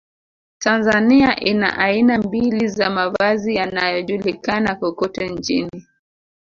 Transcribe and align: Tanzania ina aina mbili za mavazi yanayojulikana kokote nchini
Tanzania 0.59 1.35
ina 1.39 1.77
aina 1.77 2.17
mbili 2.17 2.67
za 2.67 2.89
mavazi 2.89 3.55
yanayojulikana 3.55 4.75
kokote 4.75 5.29
nchini 5.29 5.85